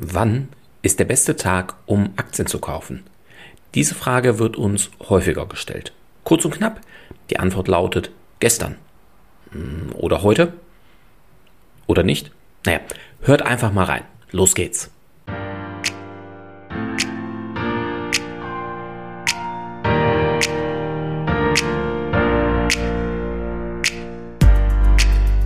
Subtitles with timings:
[0.00, 0.50] Wann
[0.80, 3.02] ist der beste Tag, um Aktien zu kaufen?
[3.74, 5.92] Diese Frage wird uns häufiger gestellt.
[6.22, 6.80] Kurz und knapp,
[7.30, 8.76] die Antwort lautet gestern.
[9.50, 10.52] Hm, oder heute?
[11.88, 12.30] Oder nicht?
[12.64, 12.78] Naja,
[13.22, 14.04] hört einfach mal rein.
[14.30, 14.88] Los geht's.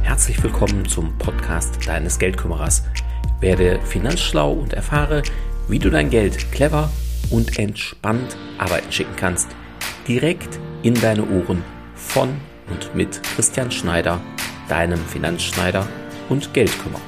[0.03, 2.82] Herzlich willkommen zum Podcast deines Geldkümmerers
[3.43, 5.23] werde finanzschlau und erfahre,
[5.69, 6.91] wie du dein Geld clever
[7.31, 9.49] und entspannt arbeiten schicken kannst.
[10.09, 11.63] Direkt in deine Ohren
[11.95, 12.31] von
[12.71, 14.21] und mit Christian Schneider,
[14.69, 15.86] deinem Finanzschneider
[16.29, 17.00] und Geldkümmerer.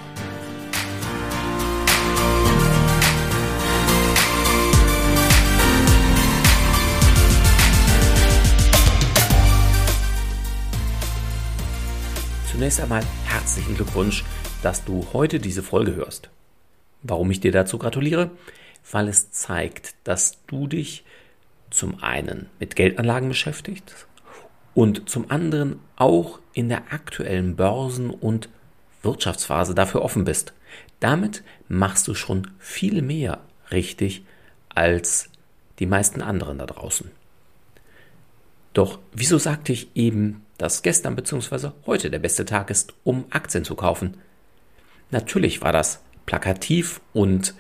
[12.51, 14.25] Zunächst einmal herzlichen Glückwunsch
[14.64, 16.30] dass du heute diese Folge hörst.
[17.02, 18.30] Warum ich dir dazu gratuliere?
[18.91, 21.05] Weil es zeigt, dass du dich
[21.70, 24.06] zum einen mit Geldanlagen beschäftigst
[24.72, 28.48] und zum anderen auch in der aktuellen Börsen- und
[29.02, 30.55] Wirtschaftsphase dafür offen bist.
[30.98, 34.24] Damit machst du schon viel mehr richtig
[34.70, 35.28] als
[35.78, 37.11] die meisten anderen da draußen.
[38.72, 41.70] Doch wieso sagte ich eben, dass gestern bzw.
[41.84, 44.17] heute der beste Tag ist, um Aktien zu kaufen?
[45.10, 47.55] Natürlich war das plakativ und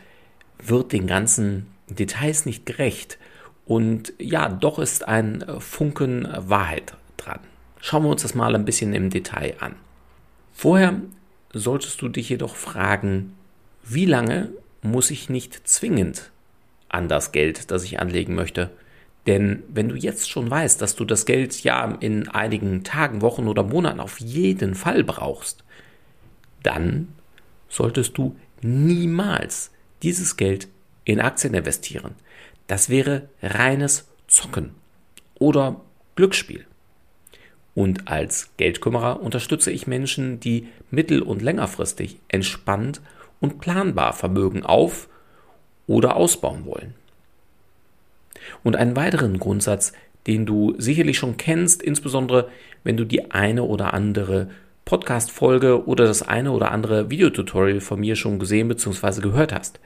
[0.58, 3.18] wird den ganzen Details nicht gerecht.
[3.66, 7.40] Und ja, doch ist ein Funken Wahrheit dran.
[7.80, 9.74] Schauen wir uns das mal ein bisschen im Detail an.
[10.52, 11.00] Vorher
[11.52, 13.34] solltest du dich jedoch fragen,
[13.82, 14.50] wie lange
[14.82, 16.30] muss ich nicht zwingend
[16.88, 18.70] an das Geld, das ich anlegen möchte?
[19.26, 23.48] Denn wenn du jetzt schon weißt, dass du das Geld ja in einigen Tagen, Wochen
[23.48, 25.64] oder Monaten auf jeden Fall brauchst,
[26.62, 27.08] dann
[27.68, 29.70] solltest du niemals
[30.02, 30.68] dieses Geld
[31.04, 32.14] in Aktien investieren.
[32.66, 34.70] Das wäre reines Zocken
[35.38, 35.80] oder
[36.16, 36.66] Glücksspiel.
[37.74, 43.00] Und als Geldkümmerer unterstütze ich Menschen, die mittel- und längerfristig entspannt
[43.40, 45.08] und planbar Vermögen auf-
[45.86, 46.94] oder ausbauen wollen.
[48.62, 49.92] Und einen weiteren Grundsatz,
[50.26, 52.48] den du sicherlich schon kennst, insbesondere
[52.84, 54.50] wenn du die eine oder andere
[54.84, 59.20] Podcast-Folge oder das eine oder andere Videotutorial von mir schon gesehen bzw.
[59.20, 59.80] gehört hast.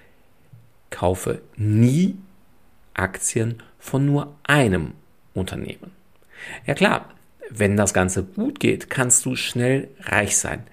[0.91, 2.16] Kaufe nie
[2.94, 4.92] Aktien von nur einem
[5.34, 5.92] Unternehmen.
[6.66, 7.10] Ja klar,
[7.50, 10.64] wenn das Ganze gut geht, kannst du schnell reich sein.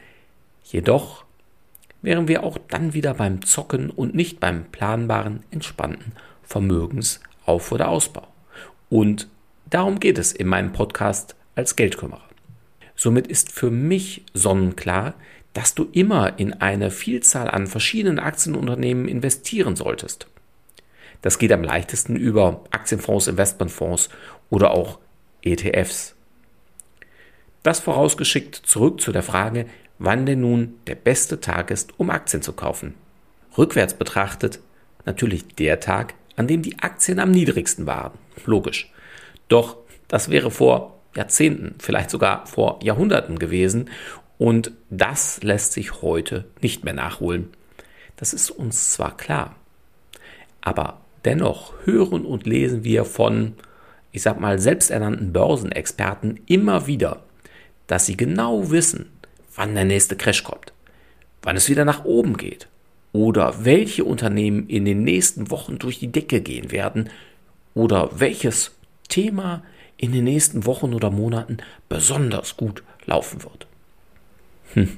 [0.64, 1.24] Jedoch
[2.02, 6.14] wären wir auch dann wieder beim Zocken und nicht beim planbaren, entspannten
[6.44, 8.28] Vermögensauf- oder Ausbau.
[8.90, 9.28] Und
[9.70, 12.25] darum geht es in meinem Podcast als Geldkümmerer.
[12.96, 15.16] Somit ist für mich sonnenklar,
[15.54, 20.28] dass du immer in eine Vielzahl an verschiedenen Aktienunternehmen investieren solltest.
[21.22, 24.10] Das geht am leichtesten über Aktienfonds, Investmentfonds
[24.50, 25.00] oder auch
[25.42, 26.16] ETFs.
[27.64, 29.66] Das vorausgeschickt zurück zu der Frage,
[29.98, 32.94] wann denn nun der beste Tag ist, um Aktien zu kaufen.
[33.58, 34.60] Rückwärts betrachtet
[35.06, 38.18] natürlich der Tag, an dem die Aktien am niedrigsten waren.
[38.46, 38.92] Logisch.
[39.48, 43.90] Doch das wäre vor Jahrzehnten, vielleicht sogar vor Jahrhunderten gewesen.
[44.38, 47.50] Und das lässt sich heute nicht mehr nachholen.
[48.18, 49.56] Das ist uns zwar klar,
[50.62, 53.54] aber dennoch hören und lesen wir von,
[54.12, 57.24] ich sag mal, selbsternannten Börsenexperten immer wieder,
[57.88, 59.12] dass sie genau wissen,
[59.56, 60.74] wann der nächste Crash kommt,
[61.42, 62.68] wann es wieder nach oben geht
[63.12, 67.10] oder welche Unternehmen in den nächsten Wochen durch die Decke gehen werden
[67.74, 68.72] oder welches
[69.10, 69.64] Thema
[69.98, 71.58] in den nächsten Wochen oder Monaten
[71.90, 73.68] besonders gut laufen wird.
[74.74, 74.98] Hm.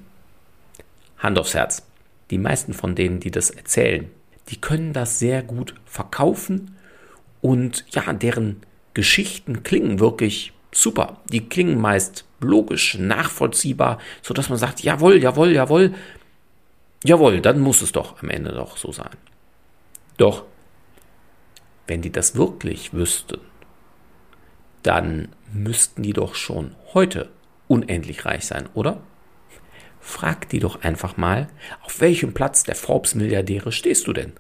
[1.17, 1.83] Hand aufs Herz.
[2.29, 4.09] Die meisten von denen, die das erzählen,
[4.49, 6.75] die können das sehr gut verkaufen
[7.41, 8.61] und ja, deren
[8.93, 11.21] Geschichten klingen wirklich super.
[11.31, 15.93] Die klingen meist logisch, nachvollziehbar, so dass man sagt, jawohl, jawohl, jawohl,
[17.03, 19.15] jawohl, dann muss es doch am Ende doch so sein.
[20.17, 20.45] Doch,
[21.87, 23.39] wenn die das wirklich wüssten,
[24.87, 27.29] dann müssten die doch schon heute
[27.67, 29.01] unendlich reich sein, oder?
[29.99, 31.49] Frag die doch einfach mal,
[31.83, 34.31] auf welchem Platz der Forbes-Milliardäre stehst du denn?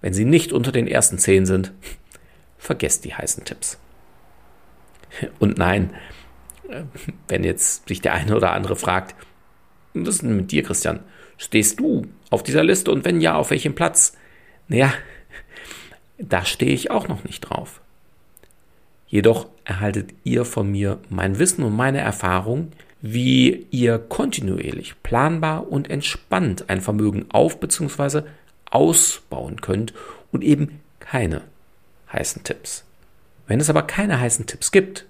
[0.00, 1.72] Wenn sie nicht unter den ersten zehn sind,
[2.58, 3.78] vergesst die heißen Tipps.
[5.38, 5.94] Und nein,
[7.28, 9.14] wenn jetzt sich der eine oder andere fragt,
[9.92, 11.00] was ist denn mit dir, Christian?
[11.36, 14.16] Stehst du auf dieser Liste und wenn ja, auf welchem Platz?
[14.66, 14.92] Naja,
[16.18, 17.80] da stehe ich auch noch nicht drauf.
[19.14, 25.88] Jedoch erhaltet ihr von mir mein Wissen und meine Erfahrung, wie ihr kontinuierlich, planbar und
[25.88, 28.22] entspannt ein Vermögen auf bzw.
[28.68, 29.94] ausbauen könnt
[30.32, 31.42] und eben keine
[32.12, 32.82] heißen Tipps.
[33.46, 35.06] Wenn es aber keine heißen Tipps gibt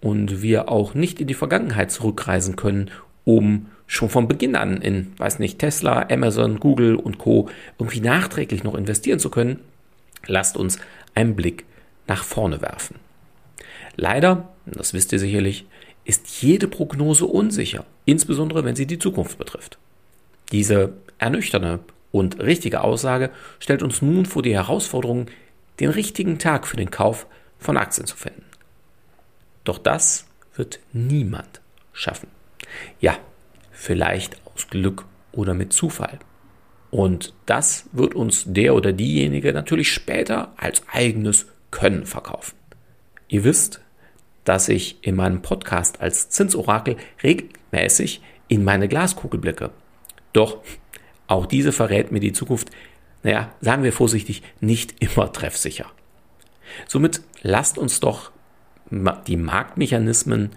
[0.00, 2.92] und wir auch nicht in die Vergangenheit zurückreisen können,
[3.24, 7.48] um schon von Beginn an in, weiß nicht, Tesla, Amazon, Google und Co.
[7.76, 9.58] irgendwie nachträglich noch investieren zu können,
[10.26, 10.78] lasst uns
[11.16, 11.64] einen Blick
[12.06, 13.07] nach vorne werfen.
[14.00, 15.66] Leider, das wisst ihr sicherlich,
[16.04, 19.76] ist jede Prognose unsicher, insbesondere wenn sie die Zukunft betrifft.
[20.52, 21.80] Diese ernüchternde
[22.12, 25.26] und richtige Aussage stellt uns nun vor die Herausforderung,
[25.80, 27.26] den richtigen Tag für den Kauf
[27.58, 28.44] von Aktien zu finden.
[29.64, 31.60] Doch das wird niemand
[31.92, 32.28] schaffen.
[33.00, 33.18] Ja,
[33.72, 36.20] vielleicht aus Glück oder mit Zufall.
[36.92, 42.54] Und das wird uns der oder diejenige natürlich später als eigenes Können verkaufen.
[43.26, 43.82] Ihr wisst,
[44.48, 49.70] dass ich in meinem Podcast als Zinsorakel regelmäßig in meine Glaskugel blicke.
[50.32, 50.62] Doch
[51.26, 52.70] auch diese verrät mir die Zukunft,
[53.22, 55.86] naja, sagen wir vorsichtig, nicht immer treffsicher.
[56.86, 58.30] Somit lasst uns doch
[59.26, 60.50] die Marktmechanismen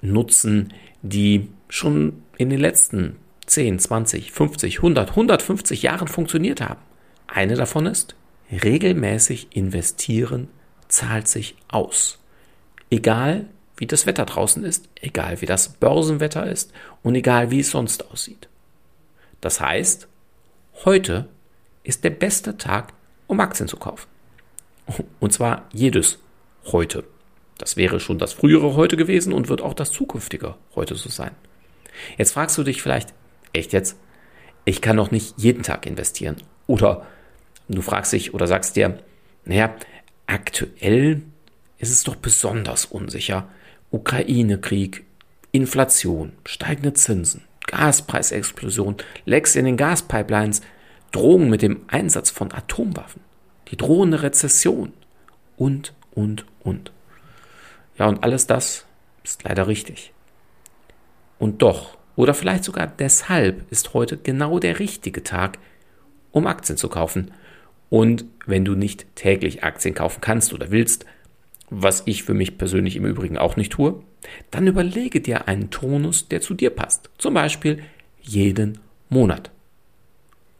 [0.00, 0.72] nutzen,
[1.02, 6.80] die schon in den letzten 10, 20, 50, 100, 150 Jahren funktioniert haben.
[7.26, 8.16] Eine davon ist,
[8.50, 10.48] regelmäßig investieren
[10.88, 12.23] zahlt sich aus.
[12.94, 13.46] Egal
[13.76, 18.08] wie das Wetter draußen ist, egal wie das Börsenwetter ist und egal wie es sonst
[18.08, 18.48] aussieht.
[19.40, 20.06] Das heißt,
[20.84, 21.28] heute
[21.82, 22.92] ist der beste Tag,
[23.26, 24.06] um Aktien zu kaufen.
[25.18, 26.20] Und zwar jedes
[26.66, 27.02] heute.
[27.58, 31.32] Das wäre schon das frühere heute gewesen und wird auch das zukünftige heute so sein.
[32.16, 33.12] Jetzt fragst du dich vielleicht,
[33.52, 33.96] echt jetzt?
[34.64, 36.36] Ich kann doch nicht jeden Tag investieren.
[36.68, 37.04] Oder
[37.66, 39.00] du fragst dich oder sagst dir,
[39.44, 39.74] naja,
[40.28, 41.22] aktuell
[41.84, 43.46] ist es doch besonders unsicher.
[43.90, 45.04] Ukraine-Krieg,
[45.52, 48.96] Inflation, steigende Zinsen, Gaspreisexplosion,
[49.26, 50.62] Lecks in den Gaspipelines,
[51.12, 53.20] Drohungen mit dem Einsatz von Atomwaffen,
[53.68, 54.94] die drohende Rezession
[55.56, 56.90] und, und, und.
[57.98, 58.86] Ja, und alles das
[59.22, 60.12] ist leider richtig.
[61.38, 65.58] Und doch, oder vielleicht sogar deshalb, ist heute genau der richtige Tag,
[66.32, 67.32] um Aktien zu kaufen.
[67.90, 71.04] Und wenn du nicht täglich Aktien kaufen kannst oder willst,
[71.70, 74.02] was ich für mich persönlich im Übrigen auch nicht tue,
[74.50, 77.10] dann überlege dir einen Tonus, der zu dir passt.
[77.18, 77.82] Zum Beispiel
[78.22, 78.78] jeden
[79.08, 79.50] Monat.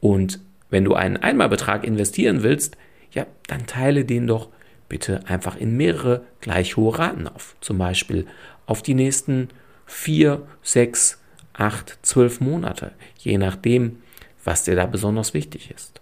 [0.01, 0.41] Und
[0.71, 2.77] wenn du einen Einmalbetrag investieren willst,
[3.13, 4.49] ja, dann teile den doch
[4.89, 7.57] bitte einfach in mehrere gleich hohe Raten auf.
[7.61, 8.27] Zum Beispiel
[8.67, 9.49] auf die nächsten
[9.87, 11.21] vier, sechs,
[11.53, 13.99] acht, zwölf Monate, je nachdem,
[14.45, 16.01] was dir da besonders wichtig ist.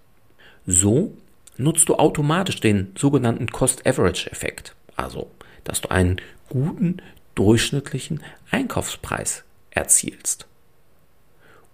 [0.67, 1.17] So
[1.57, 4.75] nutzt du automatisch den sogenannten Cost-Average-Effekt.
[5.03, 5.31] Also,
[5.65, 6.99] dass du einen guten
[7.35, 10.47] durchschnittlichen Einkaufspreis erzielst.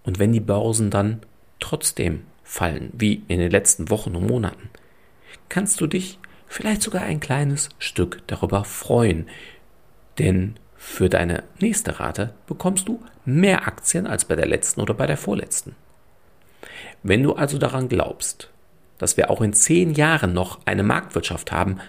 [0.03, 1.21] Und wenn die Börsen dann
[1.59, 4.69] trotzdem fallen, wie in den letzten Wochen und Monaten,
[5.49, 6.17] kannst du dich
[6.47, 9.27] vielleicht sogar ein kleines Stück darüber freuen.
[10.17, 15.05] Denn für deine nächste Rate bekommst du mehr Aktien als bei der letzten oder bei
[15.05, 15.75] der vorletzten.
[17.03, 18.49] Wenn du also daran glaubst,
[18.97, 21.79] dass wir auch in zehn Jahren noch eine Marktwirtschaft haben,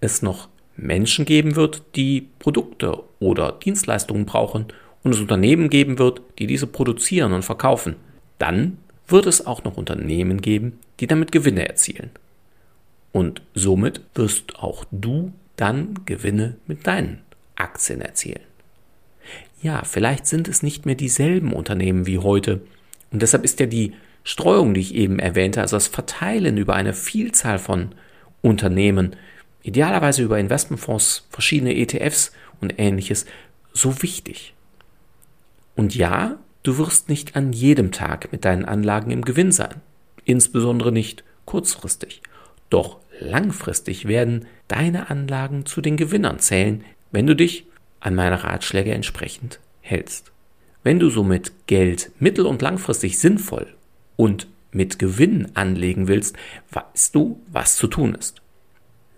[0.00, 4.66] es noch Menschen geben wird, die Produkte oder Dienstleistungen brauchen
[5.02, 7.96] und es Unternehmen geben wird, die diese produzieren und verkaufen,
[8.38, 8.78] dann
[9.08, 12.10] wird es auch noch Unternehmen geben, die damit Gewinne erzielen.
[13.12, 17.20] Und somit wirst auch du dann Gewinne mit deinen
[17.54, 18.42] Aktien erzielen.
[19.62, 22.60] Ja, vielleicht sind es nicht mehr dieselben Unternehmen wie heute.
[23.10, 26.92] Und deshalb ist ja die Streuung, die ich eben erwähnte, also das Verteilen über eine
[26.92, 27.94] Vielzahl von
[28.42, 29.16] Unternehmen,
[29.62, 33.26] idealerweise über Investmentfonds, verschiedene ETFs und ähnliches,
[33.72, 34.54] so wichtig.
[35.74, 39.82] Und ja, du wirst nicht an jedem Tag mit deinen Anlagen im Gewinn sein,
[40.24, 42.22] insbesondere nicht kurzfristig.
[42.70, 47.66] Doch langfristig werden deine Anlagen zu den Gewinnern zählen, wenn du dich
[48.00, 50.32] an meine Ratschläge entsprechend hältst.
[50.82, 53.66] Wenn du somit Geld mittel- und langfristig sinnvoll
[54.16, 56.36] und mit Gewinn anlegen willst,
[56.70, 58.42] weißt du, was zu tun ist.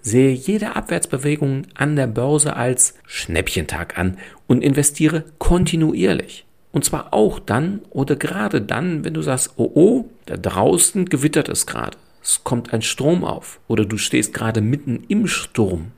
[0.00, 6.46] Sehe jede Abwärtsbewegung an der Börse als Schnäppchentag an und investiere kontinuierlich.
[6.70, 11.48] Und zwar auch dann oder gerade dann, wenn du sagst, oh oh, da draußen gewittert
[11.48, 11.96] es gerade.
[12.22, 15.92] Es kommt ein Strom auf oder du stehst gerade mitten im Sturm.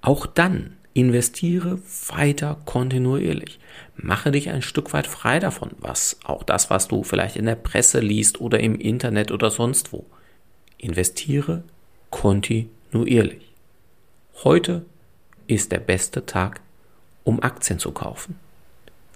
[0.00, 3.58] Auch dann investiere weiter kontinuierlich.
[3.96, 7.56] Mache dich ein Stück weit frei davon, was auch das, was du vielleicht in der
[7.56, 10.06] Presse liest oder im Internet oder sonst wo.
[10.78, 11.64] Investiere
[12.94, 13.42] kontinuierlich.
[14.44, 14.84] Heute
[15.48, 16.60] ist der beste Tag,
[17.24, 18.36] um Aktien zu kaufen,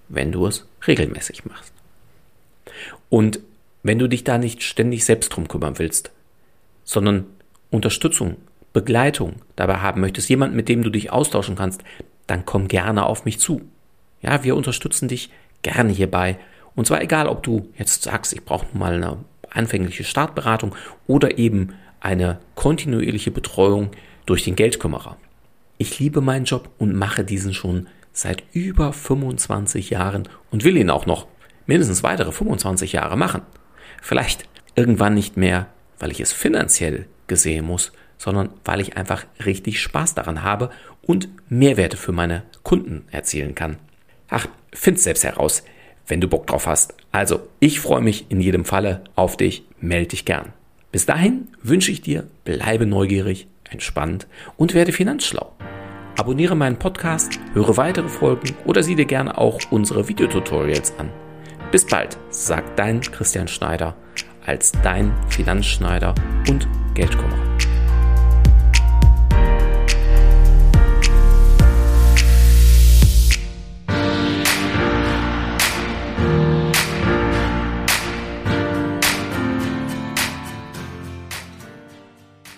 [0.08, 1.72] wenn du es regelmäßig machst.
[3.08, 3.38] Und
[3.84, 6.10] wenn du dich da nicht ständig selbst drum kümmern willst,
[6.82, 7.26] sondern
[7.70, 8.36] Unterstützung,
[8.72, 11.82] Begleitung dabei haben möchtest, jemand, mit dem du dich austauschen kannst,
[12.26, 13.62] dann komm gerne auf mich zu.
[14.22, 15.30] Ja, wir unterstützen dich
[15.62, 16.36] gerne hierbei.
[16.74, 19.18] Und zwar egal, ob du jetzt sagst, ich brauche mal eine
[19.50, 20.74] anfängliche Startberatung
[21.06, 23.90] oder eben eine kontinuierliche Betreuung
[24.26, 25.16] durch den Geldkümmerer.
[25.78, 30.90] Ich liebe meinen Job und mache diesen schon seit über 25 Jahren und will ihn
[30.90, 31.26] auch noch
[31.66, 33.42] mindestens weitere 25 Jahre machen.
[34.02, 39.80] Vielleicht irgendwann nicht mehr, weil ich es finanziell gesehen muss, sondern weil ich einfach richtig
[39.80, 40.70] Spaß daran habe
[41.02, 43.76] und Mehrwerte für meine Kunden erzielen kann.
[44.28, 45.62] Ach, find's selbst heraus,
[46.06, 46.94] wenn du Bock drauf hast.
[47.12, 50.52] Also, ich freue mich in jedem Falle auf dich, melde dich gern.
[50.90, 54.26] Bis dahin wünsche ich dir, bleibe neugierig, entspannt
[54.56, 55.52] und werde finanzschlau.
[56.16, 61.10] Abonniere meinen Podcast, höre weitere Folgen oder sieh dir gerne auch unsere Videotutorials an.
[61.70, 63.94] Bis bald, sagt dein Christian Schneider
[64.46, 66.14] als dein Finanzschneider
[66.48, 67.47] und Geldkummer.